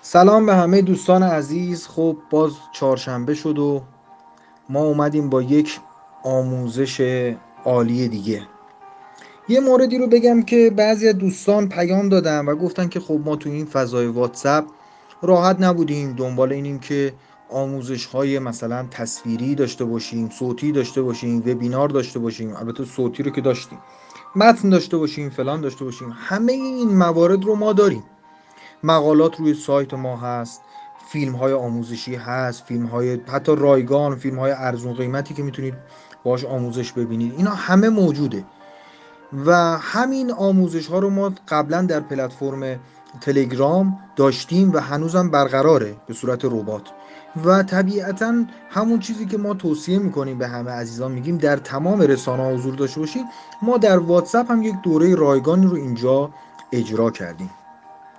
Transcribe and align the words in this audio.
سلام 0.00 0.46
به 0.46 0.54
همه 0.54 0.82
دوستان 0.82 1.22
عزیز. 1.22 1.86
خب 1.86 2.16
باز 2.30 2.52
چهارشنبه 2.72 3.34
شد 3.34 3.58
و 3.58 3.82
ما 4.68 4.80
اومدیم 4.80 5.30
با 5.30 5.42
یک 5.42 5.80
آموزش 6.24 7.00
عالی 7.64 8.08
دیگه. 8.08 8.42
یه 9.48 9.60
موردی 9.60 9.98
رو 9.98 10.06
بگم 10.06 10.42
که 10.42 10.72
بعضی 10.76 11.08
از 11.08 11.18
دوستان 11.18 11.68
پیام 11.68 12.08
دادن 12.08 12.46
و 12.46 12.54
گفتن 12.54 12.88
که 12.88 13.00
خب 13.00 13.20
ما 13.24 13.36
تو 13.36 13.50
این 13.50 13.66
فضای 13.66 14.06
واتساپ 14.06 14.64
راحت 15.22 15.56
نبودیم. 15.60 16.12
دنبال 16.12 16.52
اینیم 16.52 16.78
که 16.78 17.12
آموزش 17.50 18.06
های 18.06 18.38
مثلا 18.38 18.86
تصویری 18.90 19.54
داشته 19.54 19.84
باشیم 19.84 20.30
صوتی 20.30 20.72
داشته 20.72 21.02
باشیم 21.02 21.38
وبینار 21.38 21.88
داشته 21.88 22.18
باشیم. 22.18 22.56
البته 22.56 22.84
صوتی 22.84 23.22
رو 23.22 23.30
که 23.30 23.40
داشتیم. 23.40 23.78
متن 24.36 24.68
داشته 24.68 24.96
باشیم 24.96 25.30
فلان 25.30 25.60
داشته 25.60 25.84
باشیم. 25.84 26.16
همه 26.16 26.52
این 26.52 26.96
موارد 26.96 27.44
رو 27.44 27.54
ما 27.54 27.72
داریم. 27.72 28.04
مقالات 28.82 29.36
روی 29.36 29.54
سایت 29.54 29.94
ما 29.94 30.16
هست 30.16 30.62
فیلم 31.08 31.34
های 31.34 31.52
آموزشی 31.52 32.14
هست 32.14 32.64
فیلم 32.64 32.86
های 32.86 33.20
حتی 33.26 33.56
رایگان 33.56 34.16
فیلم 34.16 34.38
های 34.38 34.52
ارزون 34.52 34.94
قیمتی 34.94 35.34
که 35.34 35.42
می‌تونید 35.42 35.74
باش 36.24 36.44
آموزش 36.44 36.92
ببینید. 36.92 37.34
اینا 37.36 37.50
همه 37.50 37.88
موجوده. 37.88 38.44
و 39.46 39.78
همین 39.78 40.32
آموزش 40.32 40.86
ها 40.86 40.98
رو 40.98 41.10
ما 41.10 41.32
قبلا 41.48 41.82
در 41.82 42.00
پلتفرم 42.00 42.78
تلگرام 43.20 43.98
داشتیم 44.16 44.72
و 44.72 44.78
هنوزم 44.78 45.30
برقراره 45.30 45.96
به 46.06 46.14
صورت 46.14 46.44
ربات. 46.44 46.82
و 47.44 47.62
طبیعتا 47.62 48.44
همون 48.70 48.98
چیزی 48.98 49.26
که 49.26 49.38
ما 49.38 49.54
توصیه 49.54 49.98
می‌کنیم 49.98 50.38
به 50.38 50.48
همه 50.48 50.70
عزیزان 50.70 51.12
میگیم 51.12 51.38
در 51.38 51.56
تمام 51.56 52.00
رسانه 52.00 52.54
حضور 52.54 52.74
داشته 52.74 53.00
باشید 53.00 53.26
ما 53.62 53.78
در 53.78 53.98
واتساپ 53.98 54.50
هم 54.50 54.62
یک 54.62 54.74
دوره 54.82 55.14
رایگانی 55.14 55.66
رو 55.66 55.74
اینجا 55.74 56.30
اجرا 56.72 57.10
کردیم. 57.10 57.50